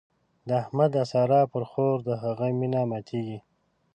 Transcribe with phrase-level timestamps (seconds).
[0.47, 3.37] د احمد د سارا پر خور د هغې مينه ماتېږي.